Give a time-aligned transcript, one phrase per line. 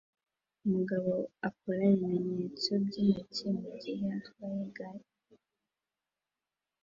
[0.65, 1.11] Umugabo
[1.49, 5.05] akora ibimenyetso byintoki mugihe atwaye igare